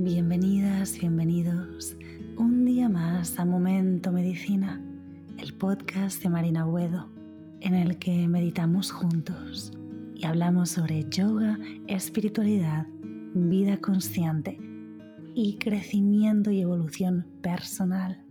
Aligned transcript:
Bienvenidas, 0.00 0.96
bienvenidos 0.96 1.96
un 2.36 2.64
día 2.64 2.88
más 2.88 3.36
a 3.40 3.44
Momento 3.44 4.12
Medicina, 4.12 4.80
el 5.38 5.54
podcast 5.54 6.22
de 6.22 6.28
Marina 6.28 6.64
Buedo, 6.64 7.10
en 7.60 7.74
el 7.74 7.98
que 7.98 8.28
meditamos 8.28 8.92
juntos 8.92 9.72
y 10.14 10.24
hablamos 10.24 10.70
sobre 10.70 11.04
yoga, 11.10 11.58
espiritualidad, 11.88 12.86
vida 13.34 13.78
consciente 13.78 14.56
y 15.34 15.58
crecimiento 15.58 16.52
y 16.52 16.60
evolución 16.60 17.26
personal. 17.42 18.24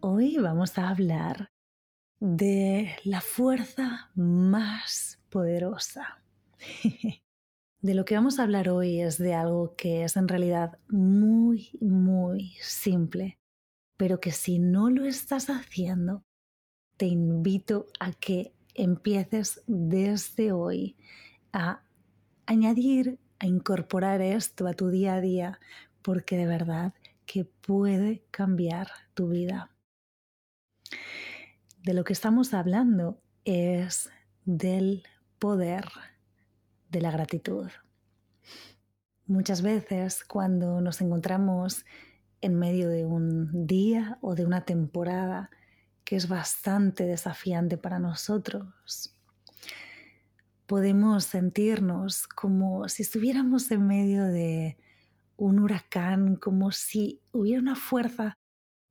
Hoy 0.00 0.38
vamos 0.38 0.78
a 0.78 0.88
hablar 0.88 1.50
de 2.18 2.96
la 3.04 3.20
fuerza 3.20 4.10
más 4.14 5.20
poderosa. 5.28 6.22
De 7.82 7.94
lo 7.94 8.04
que 8.04 8.14
vamos 8.14 8.38
a 8.38 8.44
hablar 8.44 8.68
hoy 8.68 9.00
es 9.00 9.18
de 9.18 9.34
algo 9.34 9.74
que 9.74 10.04
es 10.04 10.16
en 10.16 10.28
realidad 10.28 10.78
muy, 10.88 11.76
muy 11.80 12.54
simple, 12.60 13.40
pero 13.96 14.20
que 14.20 14.30
si 14.30 14.60
no 14.60 14.88
lo 14.88 15.04
estás 15.04 15.50
haciendo, 15.50 16.22
te 16.96 17.06
invito 17.06 17.88
a 17.98 18.12
que 18.12 18.54
empieces 18.74 19.64
desde 19.66 20.52
hoy 20.52 20.96
a 21.52 21.82
añadir, 22.46 23.18
a 23.40 23.46
incorporar 23.46 24.20
esto 24.20 24.68
a 24.68 24.74
tu 24.74 24.88
día 24.88 25.14
a 25.14 25.20
día, 25.20 25.58
porque 26.02 26.36
de 26.36 26.46
verdad 26.46 26.94
que 27.26 27.44
puede 27.44 28.22
cambiar 28.30 28.86
tu 29.14 29.30
vida. 29.30 29.72
De 31.82 31.94
lo 31.94 32.04
que 32.04 32.12
estamos 32.12 32.54
hablando 32.54 33.20
es 33.44 34.08
del 34.44 35.02
poder 35.40 35.86
de 36.92 37.00
la 37.00 37.10
gratitud. 37.10 37.68
Muchas 39.26 39.62
veces 39.62 40.24
cuando 40.24 40.80
nos 40.80 41.00
encontramos 41.00 41.84
en 42.40 42.54
medio 42.54 42.88
de 42.88 43.04
un 43.04 43.66
día 43.66 44.18
o 44.20 44.34
de 44.34 44.44
una 44.44 44.64
temporada 44.64 45.50
que 46.04 46.16
es 46.16 46.28
bastante 46.28 47.04
desafiante 47.04 47.78
para 47.78 47.98
nosotros, 47.98 49.16
podemos 50.66 51.24
sentirnos 51.24 52.28
como 52.28 52.88
si 52.88 53.02
estuviéramos 53.02 53.70
en 53.70 53.86
medio 53.86 54.24
de 54.24 54.76
un 55.36 55.60
huracán, 55.60 56.36
como 56.36 56.72
si 56.72 57.22
hubiera 57.32 57.60
una 57.60 57.74
fuerza 57.74 58.38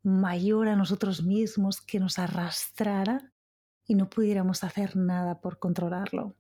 mayor 0.01 0.67
a 0.69 0.75
nosotros 0.75 1.23
mismos 1.23 1.81
que 1.81 1.99
nos 1.99 2.17
arrastrara 2.17 3.31
y 3.85 3.93
no 3.93 4.09
pudiéramos 4.09 4.63
hacer 4.63 4.95
nada 4.95 5.39
por 5.39 5.59
controlarlo. 5.59 6.35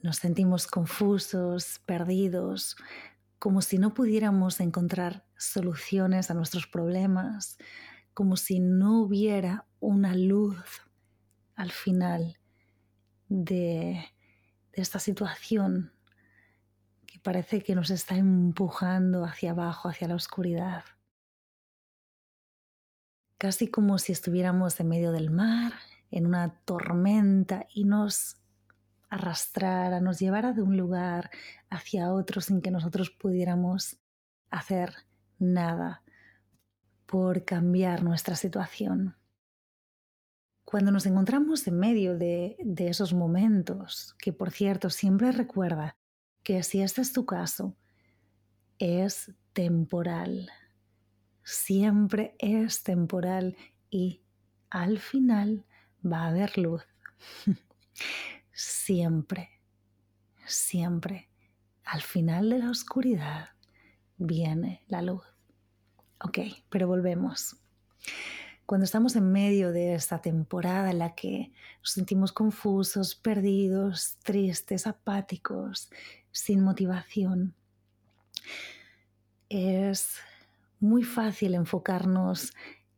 Nos 0.00 0.16
sentimos 0.16 0.66
confusos, 0.66 1.80
perdidos, 1.84 2.76
como 3.38 3.62
si 3.62 3.78
no 3.78 3.94
pudiéramos 3.94 4.60
encontrar 4.60 5.24
soluciones 5.36 6.30
a 6.30 6.34
nuestros 6.34 6.66
problemas, 6.66 7.58
como 8.14 8.36
si 8.36 8.60
no 8.60 9.00
hubiera 9.00 9.66
una 9.80 10.14
luz 10.14 10.82
al 11.54 11.72
final 11.72 12.38
de, 13.28 14.04
esta 14.72 15.00
situación 15.00 15.92
que 17.04 17.18
parece 17.18 17.62
que 17.62 17.74
nos 17.74 17.90
está 17.90 18.16
empujando 18.16 19.24
hacia 19.24 19.50
abajo, 19.50 19.88
hacia 19.88 20.06
la 20.06 20.14
oscuridad. 20.14 20.84
Casi 23.38 23.68
como 23.68 23.98
si 23.98 24.12
estuviéramos 24.12 24.78
en 24.78 24.88
medio 24.88 25.10
del 25.10 25.30
mar, 25.30 25.72
en 26.12 26.26
una 26.26 26.54
tormenta 26.64 27.66
y 27.74 27.84
nos 27.84 28.36
arrastrara, 29.08 30.00
nos 30.00 30.18
llevara 30.18 30.52
de 30.52 30.62
un 30.62 30.76
lugar 30.76 31.30
hacia 31.70 32.12
otro 32.12 32.40
sin 32.40 32.60
que 32.60 32.70
nosotros 32.70 33.10
pudiéramos 33.10 33.98
hacer 34.50 34.94
nada 35.38 36.02
por 37.06 37.44
cambiar 37.44 38.02
nuestra 38.02 38.36
situación. 38.36 39.16
Cuando 40.64 40.92
nos 40.92 41.06
encontramos 41.06 41.66
en 41.66 41.78
medio 41.78 42.18
de, 42.18 42.56
de 42.62 42.88
esos 42.88 43.14
momentos, 43.14 44.14
que 44.18 44.34
por 44.34 44.50
cierto 44.50 44.90
siempre 44.90 45.32
recuerda 45.32 45.96
que 46.42 46.62
si 46.62 46.82
este 46.82 47.00
es 47.00 47.12
tu 47.12 47.24
caso, 47.24 47.74
es 48.78 49.32
temporal, 49.54 50.50
siempre 51.42 52.36
es 52.38 52.82
temporal 52.82 53.56
y 53.90 54.22
al 54.68 54.98
final 54.98 55.64
va 56.04 56.24
a 56.24 56.28
haber 56.28 56.58
luz. 56.58 56.84
siempre, 58.58 59.50
siempre, 60.44 61.28
al 61.84 62.02
final 62.02 62.50
de 62.50 62.58
la 62.58 62.70
oscuridad 62.70 63.50
viene 64.16 64.82
la 64.88 65.00
luz. 65.00 65.22
Ok, 66.24 66.38
pero 66.68 66.88
volvemos. 66.88 67.56
Cuando 68.66 68.84
estamos 68.84 69.14
en 69.14 69.30
medio 69.30 69.70
de 69.70 69.94
esta 69.94 70.20
temporada 70.20 70.90
en 70.90 70.98
la 70.98 71.14
que 71.14 71.52
nos 71.78 71.92
sentimos 71.92 72.32
confusos, 72.32 73.14
perdidos, 73.14 74.18
tristes, 74.24 74.88
apáticos, 74.88 75.88
sin 76.32 76.60
motivación, 76.60 77.54
es 79.48 80.16
muy 80.80 81.04
fácil 81.04 81.54
enfocarnos 81.54 82.52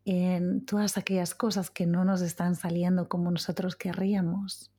en 0.06 0.65
todas 0.65 0.97
aquellas 0.97 1.34
cosas 1.34 1.69
que 1.69 1.84
no 1.84 2.06
nos 2.06 2.22
están 2.22 2.56
saliendo 2.56 3.10
como 3.10 3.31
nosotros 3.31 3.77
querríamos 3.77 4.71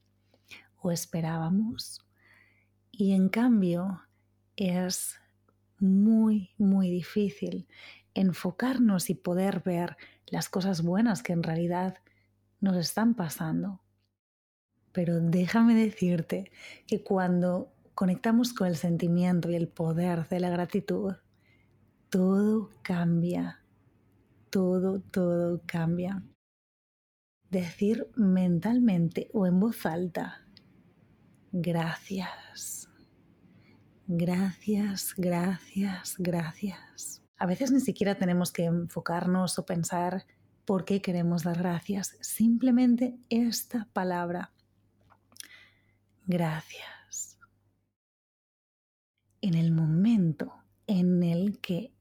o 0.81 0.91
esperábamos. 0.91 2.05
Y 2.91 3.13
en 3.13 3.29
cambio 3.29 4.01
es 4.55 5.15
muy, 5.79 6.51
muy 6.57 6.89
difícil 6.89 7.67
enfocarnos 8.13 9.09
y 9.09 9.15
poder 9.15 9.61
ver 9.61 9.97
las 10.27 10.49
cosas 10.49 10.81
buenas 10.81 11.23
que 11.23 11.33
en 11.33 11.43
realidad 11.43 11.97
nos 12.59 12.77
están 12.77 13.15
pasando. 13.15 13.81
Pero 14.91 15.19
déjame 15.19 15.73
decirte 15.75 16.51
que 16.85 17.03
cuando 17.03 17.71
conectamos 17.95 18.53
con 18.53 18.67
el 18.67 18.75
sentimiento 18.75 19.49
y 19.49 19.55
el 19.55 19.67
poder 19.67 20.27
de 20.27 20.39
la 20.39 20.49
gratitud, 20.49 21.13
todo 22.09 22.69
cambia, 22.81 23.61
todo, 24.49 24.99
todo 24.99 25.61
cambia. 25.65 26.23
Decir 27.49 28.07
mentalmente 28.15 29.29
o 29.33 29.45
en 29.47 29.59
voz 29.59 29.85
alta, 29.85 30.40
gracias. 31.51 32.89
Gracias, 34.07 35.13
gracias, 35.15 36.15
gracias. 36.17 37.23
A 37.37 37.45
veces 37.45 37.71
ni 37.71 37.79
siquiera 37.79 38.15
tenemos 38.15 38.51
que 38.51 38.65
enfocarnos 38.65 39.57
o 39.57 39.65
pensar 39.65 40.25
por 40.65 40.85
qué 40.85 41.01
queremos 41.01 41.43
dar 41.43 41.57
gracias. 41.57 42.17
Simplemente 42.21 43.17
esta 43.29 43.87
palabra. 43.93 44.51
Gracias. 46.25 47.39
En 49.41 49.55
el 49.55 49.71
momento 49.71 50.53
en 50.87 51.23
el 51.23 51.59
que 51.59 51.93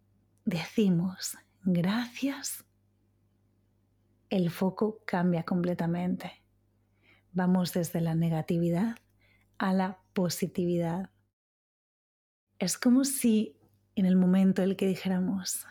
decimos 0.44 1.38
gracias, 1.64 2.64
el 4.28 4.50
foco 4.50 5.00
cambia 5.06 5.44
completamente. 5.44 6.42
Vamos 7.32 7.72
desde 7.72 8.00
la 8.00 8.14
negatividad 8.14 8.96
a 9.60 9.74
la 9.74 9.98
positividad. 10.14 11.10
Es 12.58 12.78
como 12.78 13.04
si 13.04 13.58
en 13.94 14.06
el 14.06 14.16
momento 14.16 14.62
en 14.62 14.70
el 14.70 14.76
que 14.76 14.86
dijéramos, 14.86 15.66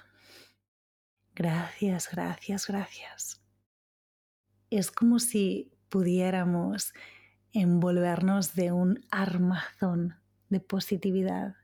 gracias, 1.34 2.08
gracias, 2.12 2.68
gracias, 2.68 3.42
es 4.70 4.92
como 4.92 5.18
si 5.18 5.72
pudiéramos 5.90 6.94
envolvernos 7.52 8.54
de 8.54 8.72
un 8.72 9.04
armazón 9.10 10.16
de 10.50 10.60
positividad 10.60 11.56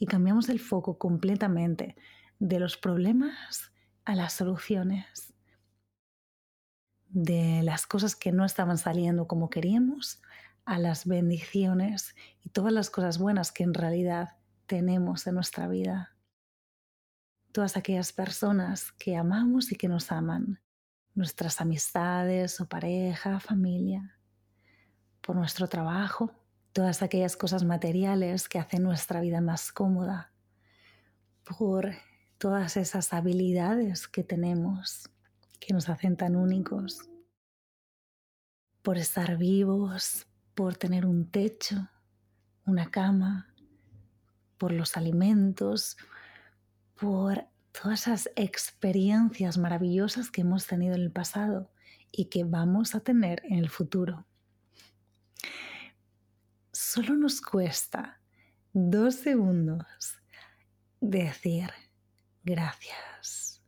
y 0.00 0.06
cambiamos 0.06 0.48
el 0.48 0.58
foco 0.58 0.98
completamente 0.98 1.94
de 2.40 2.58
los 2.58 2.76
problemas 2.76 3.70
a 4.04 4.16
las 4.16 4.32
soluciones, 4.32 5.32
de 7.06 7.62
las 7.62 7.86
cosas 7.86 8.16
que 8.16 8.32
no 8.32 8.44
estaban 8.44 8.78
saliendo 8.78 9.28
como 9.28 9.48
queríamos 9.48 10.20
a 10.64 10.78
las 10.78 11.06
bendiciones 11.06 12.14
y 12.40 12.50
todas 12.50 12.72
las 12.72 12.90
cosas 12.90 13.18
buenas 13.18 13.52
que 13.52 13.64
en 13.64 13.74
realidad 13.74 14.36
tenemos 14.66 15.26
en 15.26 15.34
nuestra 15.34 15.68
vida. 15.68 16.16
Todas 17.52 17.76
aquellas 17.76 18.12
personas 18.12 18.92
que 18.92 19.16
amamos 19.16 19.72
y 19.72 19.76
que 19.76 19.88
nos 19.88 20.12
aman, 20.12 20.60
nuestras 21.14 21.60
amistades 21.60 22.60
o 22.60 22.68
pareja, 22.68 23.40
familia, 23.40 24.18
por 25.20 25.36
nuestro 25.36 25.68
trabajo, 25.68 26.32
todas 26.72 27.02
aquellas 27.02 27.36
cosas 27.36 27.64
materiales 27.64 28.48
que 28.48 28.58
hacen 28.58 28.82
nuestra 28.82 29.20
vida 29.20 29.40
más 29.40 29.72
cómoda, 29.72 30.32
por 31.44 31.92
todas 32.38 32.76
esas 32.76 33.12
habilidades 33.12 34.08
que 34.08 34.24
tenemos 34.24 35.10
que 35.60 35.74
nos 35.74 35.88
hacen 35.88 36.16
tan 36.16 36.34
únicos, 36.34 37.08
por 38.82 38.98
estar 38.98 39.36
vivos, 39.36 40.26
por 40.54 40.76
tener 40.76 41.06
un 41.06 41.30
techo, 41.30 41.88
una 42.66 42.90
cama, 42.90 43.52
por 44.58 44.72
los 44.72 44.96
alimentos, 44.96 45.96
por 46.98 47.44
todas 47.72 48.02
esas 48.02 48.30
experiencias 48.36 49.58
maravillosas 49.58 50.30
que 50.30 50.42
hemos 50.42 50.66
tenido 50.66 50.94
en 50.94 51.02
el 51.02 51.10
pasado 51.10 51.70
y 52.10 52.26
que 52.26 52.44
vamos 52.44 52.94
a 52.94 53.00
tener 53.00 53.42
en 53.44 53.58
el 53.58 53.70
futuro. 53.70 54.26
Solo 56.70 57.16
nos 57.16 57.40
cuesta 57.40 58.20
dos 58.72 59.16
segundos 59.16 59.86
decir 61.00 61.70
gracias. 62.44 63.62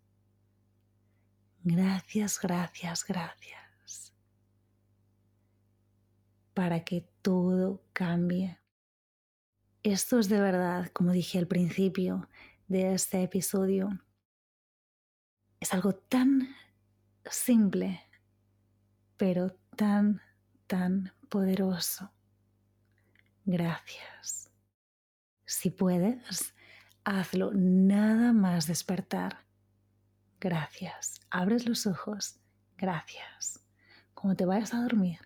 Gracias, 1.64 2.38
gracias, 2.40 3.04
gracias. 3.04 3.63
Para 6.54 6.84
que 6.84 7.02
todo 7.20 7.82
cambie. 7.92 8.58
Esto 9.82 10.18
es 10.18 10.28
de 10.28 10.40
verdad, 10.40 10.90
como 10.92 11.12
dije 11.12 11.38
al 11.38 11.46
principio 11.46 12.28
de 12.68 12.94
este 12.94 13.22
episodio, 13.22 13.90
es 15.60 15.74
algo 15.74 15.94
tan 15.94 16.48
simple, 17.26 18.00
pero 19.16 19.50
tan, 19.76 20.22
tan 20.66 21.12
poderoso. 21.28 22.10
Gracias. 23.44 24.50
Si 25.44 25.70
puedes, 25.70 26.54
hazlo 27.04 27.50
nada 27.54 28.32
más 28.32 28.66
despertar. 28.66 29.44
Gracias. 30.40 31.20
Abres 31.30 31.66
los 31.66 31.86
ojos. 31.86 32.40
Gracias. 32.76 33.60
Como 34.14 34.34
te 34.36 34.46
vayas 34.46 34.74
a 34.74 34.82
dormir. 34.82 35.20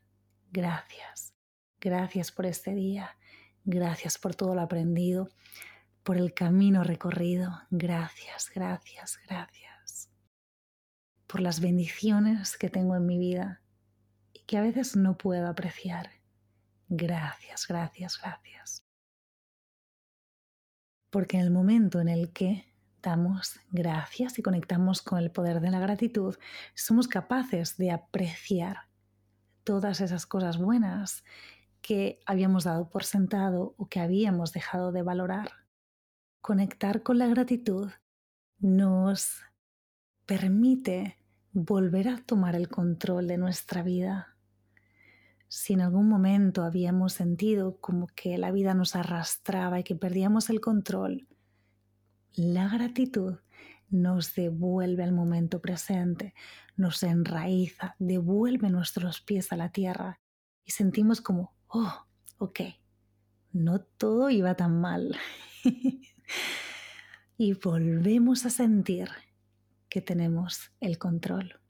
Gracias. 0.50 1.34
Gracias 1.80 2.32
por 2.32 2.46
este 2.46 2.74
día. 2.74 3.16
Gracias 3.64 4.16
por 4.18 4.34
todo 4.34 4.54
lo 4.54 4.62
aprendido, 4.62 5.28
por 6.02 6.16
el 6.16 6.32
camino 6.32 6.84
recorrido. 6.84 7.50
Gracias, 7.70 8.50
gracias, 8.54 9.18
gracias. 9.26 10.10
Por 11.26 11.40
las 11.40 11.60
bendiciones 11.60 12.56
que 12.56 12.70
tengo 12.70 12.96
en 12.96 13.04
mi 13.04 13.18
vida 13.18 13.60
y 14.32 14.40
que 14.44 14.56
a 14.56 14.62
veces 14.62 14.96
no 14.96 15.18
puedo 15.18 15.46
apreciar. 15.46 16.10
Gracias, 16.88 17.66
gracias, 17.68 18.18
gracias. 18.18 18.82
Porque 21.10 21.36
en 21.36 21.42
el 21.42 21.50
momento 21.50 22.00
en 22.00 22.08
el 22.08 22.32
que 22.32 22.72
damos 23.02 23.60
gracias 23.70 24.38
y 24.38 24.42
conectamos 24.42 25.02
con 25.02 25.18
el 25.18 25.30
poder 25.30 25.60
de 25.60 25.70
la 25.70 25.80
gratitud, 25.80 26.36
somos 26.74 27.06
capaces 27.06 27.76
de 27.76 27.90
apreciar 27.90 28.87
todas 29.68 30.00
esas 30.00 30.24
cosas 30.24 30.56
buenas 30.56 31.24
que 31.82 32.20
habíamos 32.24 32.64
dado 32.64 32.88
por 32.88 33.04
sentado 33.04 33.74
o 33.76 33.84
que 33.84 34.00
habíamos 34.00 34.54
dejado 34.54 34.92
de 34.92 35.02
valorar. 35.02 35.50
Conectar 36.40 37.02
con 37.02 37.18
la 37.18 37.26
gratitud 37.26 37.90
nos 38.60 39.42
permite 40.24 41.18
volver 41.52 42.08
a 42.08 42.16
tomar 42.16 42.56
el 42.56 42.70
control 42.70 43.28
de 43.28 43.36
nuestra 43.36 43.82
vida 43.82 44.38
si 45.48 45.74
en 45.74 45.82
algún 45.82 46.08
momento 46.08 46.62
habíamos 46.62 47.12
sentido 47.12 47.76
como 47.78 48.06
que 48.06 48.38
la 48.38 48.50
vida 48.52 48.72
nos 48.72 48.96
arrastraba 48.96 49.80
y 49.80 49.84
que 49.84 49.96
perdíamos 49.96 50.48
el 50.48 50.62
control, 50.62 51.28
la 52.32 52.70
gratitud 52.70 53.36
nos 53.90 54.34
devuelve 54.34 55.02
al 55.02 55.12
momento 55.12 55.60
presente, 55.60 56.34
nos 56.76 57.02
enraiza, 57.02 57.96
devuelve 57.98 58.70
nuestros 58.70 59.20
pies 59.20 59.52
a 59.52 59.56
la 59.56 59.70
tierra 59.70 60.20
y 60.64 60.72
sentimos 60.72 61.20
como, 61.20 61.54
oh, 61.68 62.06
ok, 62.38 62.60
no 63.52 63.80
todo 63.80 64.30
iba 64.30 64.54
tan 64.54 64.80
mal. 64.80 65.16
y 67.38 67.52
volvemos 67.54 68.44
a 68.46 68.50
sentir 68.50 69.08
que 69.88 70.00
tenemos 70.00 70.70
el 70.80 70.98
control. 70.98 71.60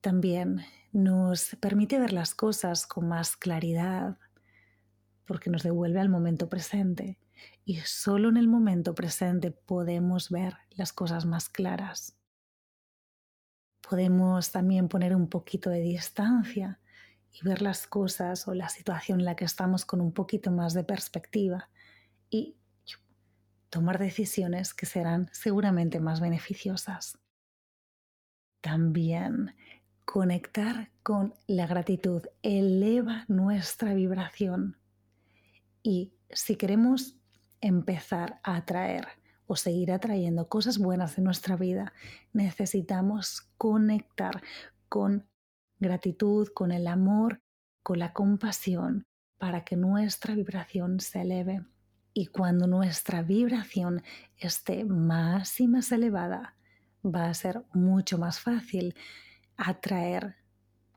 También 0.00 0.62
nos 0.92 1.56
permite 1.60 1.98
ver 1.98 2.12
las 2.12 2.34
cosas 2.34 2.86
con 2.86 3.08
más 3.08 3.36
claridad, 3.36 4.18
porque 5.26 5.50
nos 5.50 5.62
devuelve 5.62 6.00
al 6.00 6.08
momento 6.08 6.48
presente. 6.48 7.18
Y 7.64 7.76
solo 7.80 8.28
en 8.28 8.36
el 8.36 8.48
momento 8.48 8.94
presente 8.94 9.50
podemos 9.50 10.30
ver 10.30 10.56
las 10.70 10.92
cosas 10.92 11.26
más 11.26 11.48
claras. 11.48 12.16
Podemos 13.80 14.52
también 14.52 14.88
poner 14.88 15.14
un 15.14 15.28
poquito 15.28 15.70
de 15.70 15.80
distancia 15.80 16.80
y 17.32 17.44
ver 17.46 17.62
las 17.62 17.86
cosas 17.86 18.48
o 18.48 18.54
la 18.54 18.68
situación 18.68 19.20
en 19.20 19.26
la 19.26 19.36
que 19.36 19.44
estamos 19.44 19.84
con 19.84 20.00
un 20.00 20.12
poquito 20.12 20.50
más 20.50 20.74
de 20.74 20.84
perspectiva 20.84 21.70
y 22.30 22.56
tomar 23.70 23.98
decisiones 23.98 24.74
que 24.74 24.86
serán 24.86 25.28
seguramente 25.32 26.00
más 26.00 26.20
beneficiosas. 26.20 27.18
También 28.60 29.54
conectar 30.04 30.90
con 31.02 31.34
la 31.46 31.66
gratitud 31.66 32.22
eleva 32.42 33.24
nuestra 33.28 33.94
vibración. 33.94 34.78
Y 35.82 36.14
si 36.30 36.56
queremos 36.56 37.16
empezar 37.60 38.40
a 38.42 38.56
atraer 38.56 39.08
o 39.46 39.56
seguir 39.56 39.90
atrayendo 39.92 40.48
cosas 40.48 40.78
buenas 40.78 41.18
en 41.18 41.24
nuestra 41.24 41.56
vida, 41.56 41.92
necesitamos 42.32 43.50
conectar 43.56 44.42
con 44.88 45.26
gratitud, 45.78 46.48
con 46.54 46.70
el 46.70 46.86
amor, 46.86 47.40
con 47.82 47.98
la 47.98 48.12
compasión, 48.12 49.06
para 49.38 49.64
que 49.64 49.76
nuestra 49.76 50.34
vibración 50.34 51.00
se 51.00 51.22
eleve. 51.22 51.64
Y 52.12 52.26
cuando 52.26 52.66
nuestra 52.66 53.22
vibración 53.22 54.02
esté 54.36 54.84
más 54.84 55.60
y 55.60 55.68
más 55.68 55.92
elevada, 55.92 56.56
va 57.04 57.28
a 57.28 57.34
ser 57.34 57.64
mucho 57.72 58.18
más 58.18 58.40
fácil 58.40 58.94
atraer 59.56 60.36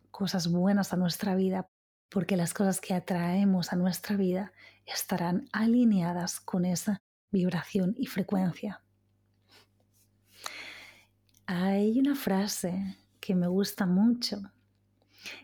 cosas 0.09 0.51
buenas 0.51 0.93
a 0.93 0.97
nuestra 0.97 1.35
vida, 1.35 1.67
porque 2.09 2.35
las 2.35 2.53
cosas 2.53 2.81
que 2.81 2.93
atraemos 2.93 3.71
a 3.71 3.75
nuestra 3.75 4.17
vida 4.17 4.51
estarán 4.93 5.47
alineadas 5.51 6.39
con 6.39 6.65
esa 6.65 7.01
vibración 7.31 7.95
y 7.97 8.07
frecuencia. 8.07 8.83
Hay 11.45 11.99
una 11.99 12.15
frase 12.15 12.97
que 13.19 13.35
me 13.35 13.47
gusta 13.47 13.85
mucho, 13.85 14.41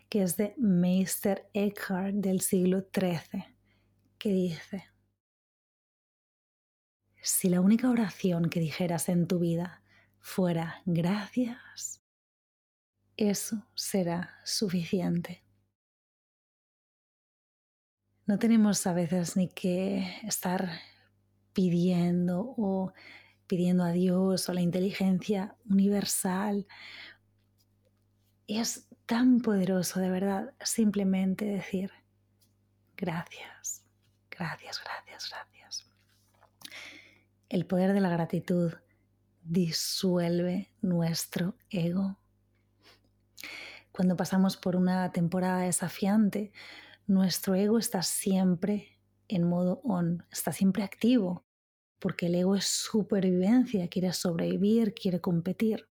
que 0.08 0.22
es 0.22 0.36
de 0.36 0.54
Meister 0.56 1.48
Eckhart 1.52 2.14
del 2.14 2.40
siglo 2.40 2.86
XIII, 2.92 3.44
que 4.18 4.30
dice, 4.30 4.84
si 7.22 7.48
la 7.48 7.60
única 7.60 7.90
oración 7.90 8.48
que 8.48 8.60
dijeras 8.60 9.08
en 9.08 9.26
tu 9.26 9.38
vida 9.38 9.82
fuera 10.18 10.82
gracias, 10.86 12.02
eso 13.16 13.66
será 13.74 14.38
suficiente. 14.44 15.47
No 18.28 18.38
tenemos 18.38 18.86
a 18.86 18.92
veces 18.92 19.38
ni 19.38 19.48
que 19.48 20.06
estar 20.22 20.68
pidiendo 21.54 22.54
o 22.58 22.92
pidiendo 23.46 23.84
a 23.84 23.90
Dios 23.92 24.50
o 24.50 24.52
la 24.52 24.60
inteligencia 24.60 25.56
universal. 25.66 26.66
Es 28.46 28.86
tan 29.06 29.40
poderoso 29.40 29.98
de 29.98 30.10
verdad 30.10 30.52
simplemente 30.62 31.46
decir 31.46 31.90
gracias, 32.98 33.82
gracias, 34.30 34.78
gracias, 34.84 35.30
gracias. 35.30 35.90
El 37.48 37.64
poder 37.64 37.94
de 37.94 38.02
la 38.02 38.10
gratitud 38.10 38.74
disuelve 39.42 40.70
nuestro 40.82 41.54
ego 41.70 42.18
cuando 43.90 44.16
pasamos 44.16 44.58
por 44.58 44.76
una 44.76 45.10
temporada 45.12 45.62
desafiante, 45.62 46.52
nuestro 47.08 47.54
ego 47.54 47.78
está 47.78 48.02
siempre 48.02 49.00
en 49.28 49.42
modo 49.42 49.80
on, 49.82 50.24
está 50.30 50.52
siempre 50.52 50.82
activo, 50.82 51.44
porque 51.98 52.26
el 52.26 52.34
ego 52.34 52.54
es 52.54 52.66
supervivencia, 52.66 53.88
quiere 53.88 54.12
sobrevivir, 54.12 54.94
quiere 54.94 55.20
competir. 55.20 55.88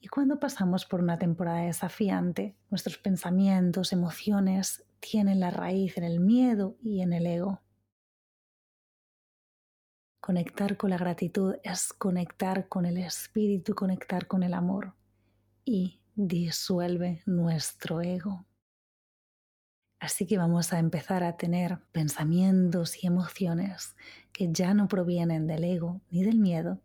Y 0.00 0.08
cuando 0.08 0.38
pasamos 0.38 0.84
por 0.84 1.00
una 1.00 1.18
temporada 1.18 1.60
desafiante, 1.60 2.56
nuestros 2.70 2.98
pensamientos, 2.98 3.92
emociones 3.92 4.84
tienen 5.00 5.40
la 5.40 5.50
raíz 5.50 5.96
en 5.96 6.04
el 6.04 6.20
miedo 6.20 6.76
y 6.82 7.00
en 7.00 7.12
el 7.12 7.26
ego. 7.26 7.62
Conectar 10.20 10.76
con 10.76 10.90
la 10.90 10.98
gratitud 10.98 11.54
es 11.62 11.92
conectar 11.92 12.68
con 12.68 12.84
el 12.84 12.98
espíritu, 12.98 13.74
conectar 13.74 14.26
con 14.26 14.42
el 14.42 14.54
amor. 14.54 14.94
Y 15.64 16.00
disuelve 16.14 17.22
nuestro 17.26 18.00
ego. 18.00 18.45
Así 20.06 20.24
que 20.24 20.38
vamos 20.38 20.72
a 20.72 20.78
empezar 20.78 21.24
a 21.24 21.36
tener 21.36 21.80
pensamientos 21.90 23.02
y 23.02 23.08
emociones 23.08 23.96
que 24.32 24.52
ya 24.52 24.72
no 24.72 24.86
provienen 24.86 25.48
del 25.48 25.64
ego 25.64 26.00
ni 26.10 26.22
del 26.22 26.38
miedo, 26.38 26.80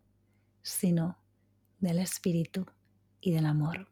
sino 0.60 1.20
del 1.78 2.00
espíritu 2.00 2.66
y 3.20 3.30
del 3.30 3.46
amor. 3.46 3.86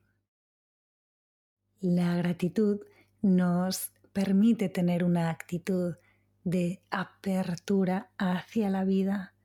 La 1.79 2.17
gratitud 2.17 2.81
nos 3.23 3.93
permite 4.13 4.69
tener 4.69 5.05
una 5.05 5.31
actitud 5.31 5.95
de 6.43 6.83
apertura 6.91 8.11
hacia 8.19 8.69
la 8.69 8.83
vida 8.83 9.37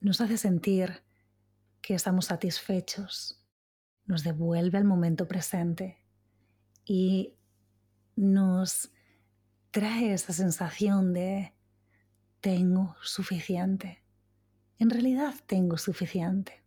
nos 0.00 0.22
hace 0.22 0.38
sentir 0.38 1.02
que 1.82 1.92
estamos 1.92 2.24
satisfechos, 2.24 3.44
nos 4.06 4.24
devuelve 4.24 4.78
al 4.78 4.84
momento 4.84 5.28
presente 5.28 5.98
y 6.86 7.34
nos 8.18 8.90
trae 9.70 10.12
esa 10.12 10.32
sensación 10.32 11.12
de 11.14 11.54
tengo 12.40 12.96
suficiente. 13.00 14.02
En 14.80 14.90
realidad 14.90 15.34
tengo 15.46 15.78
suficiente. 15.78 16.64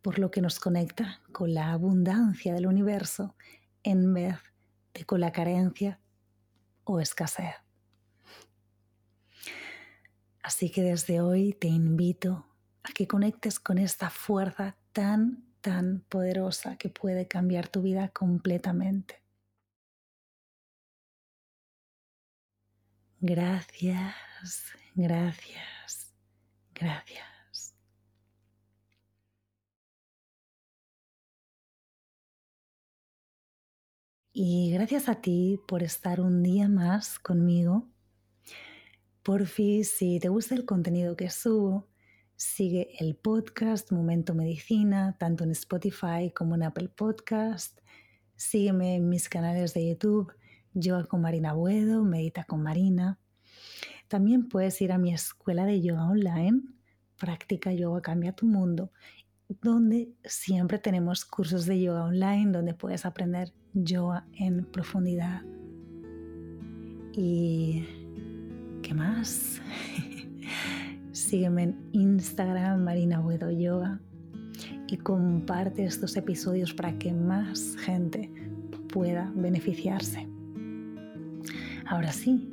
Por 0.00 0.18
lo 0.18 0.30
que 0.30 0.40
nos 0.40 0.58
conecta 0.58 1.20
con 1.32 1.52
la 1.52 1.72
abundancia 1.72 2.54
del 2.54 2.66
universo 2.66 3.34
en 3.82 4.14
vez 4.14 4.38
de 4.94 5.04
con 5.04 5.20
la 5.20 5.32
carencia 5.32 6.00
o 6.84 6.98
escasez. 7.00 7.54
Así 10.42 10.70
que 10.70 10.82
desde 10.82 11.20
hoy 11.20 11.52
te 11.52 11.68
invito 11.68 12.46
a 12.84 12.92
que 12.92 13.06
conectes 13.06 13.60
con 13.60 13.76
esta 13.76 14.08
fuerza 14.08 14.76
tan, 14.92 15.44
tan 15.60 16.00
poderosa 16.08 16.78
que 16.78 16.88
puede 16.88 17.28
cambiar 17.28 17.68
tu 17.68 17.82
vida 17.82 18.08
completamente. 18.08 19.27
Gracias, 23.20 24.14
gracias, 24.94 26.14
gracias. 26.72 27.74
Y 34.32 34.70
gracias 34.72 35.08
a 35.08 35.20
ti 35.20 35.58
por 35.66 35.82
estar 35.82 36.20
un 36.20 36.44
día 36.44 36.68
más 36.68 37.18
conmigo. 37.18 37.88
Porfi, 39.24 39.82
si 39.82 40.20
te 40.20 40.28
gusta 40.28 40.54
el 40.54 40.64
contenido 40.64 41.16
que 41.16 41.28
subo, 41.28 41.88
sigue 42.36 42.92
el 43.00 43.16
podcast 43.16 43.90
Momento 43.90 44.36
Medicina, 44.36 45.16
tanto 45.18 45.42
en 45.42 45.50
Spotify 45.50 46.30
como 46.32 46.54
en 46.54 46.62
Apple 46.62 46.88
Podcast. 46.88 47.80
Sígueme 48.36 48.94
en 48.94 49.08
mis 49.08 49.28
canales 49.28 49.74
de 49.74 49.88
YouTube 49.88 50.32
Yoga 50.80 51.04
con 51.04 51.20
Marina 51.20 51.52
Buedo, 51.52 52.04
Medita 52.04 52.44
con 52.44 52.62
Marina. 52.62 53.18
También 54.08 54.48
puedes 54.48 54.80
ir 54.80 54.92
a 54.92 54.98
mi 54.98 55.12
escuela 55.12 55.66
de 55.66 55.82
yoga 55.82 56.06
online, 56.06 56.62
Práctica 57.18 57.72
Yoga 57.72 58.00
Cambia 58.00 58.32
tu 58.32 58.46
Mundo, 58.46 58.90
donde 59.60 60.14
siempre 60.24 60.78
tenemos 60.78 61.24
cursos 61.24 61.66
de 61.66 61.80
yoga 61.80 62.04
online 62.04 62.52
donde 62.52 62.74
puedes 62.74 63.04
aprender 63.04 63.52
yoga 63.74 64.26
en 64.34 64.64
profundidad. 64.64 65.42
¿Y 67.12 67.84
qué 68.82 68.94
más? 68.94 69.60
Sígueme 71.12 71.64
en 71.64 71.88
Instagram, 71.92 72.84
Marina 72.84 73.20
Buedo 73.20 73.50
Yoga, 73.50 74.00
y 74.86 74.96
comparte 74.96 75.84
estos 75.84 76.16
episodios 76.16 76.72
para 76.72 76.98
que 76.98 77.12
más 77.12 77.76
gente 77.76 78.30
pueda 78.88 79.30
beneficiarse. 79.34 80.37
Ahora 81.88 82.12
sí, 82.12 82.50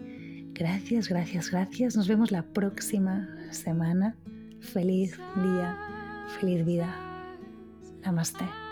gracias, 0.54 1.10
gracias, 1.10 1.52
gracias. 1.52 1.96
Nos 1.98 2.08
vemos 2.08 2.32
la 2.32 2.42
próxima 2.42 3.28
semana. 3.52 4.16
Feliz 4.62 5.18
día, 5.36 5.78
feliz 6.40 6.66
vida. 6.66 6.96
Namaste. 8.04 8.65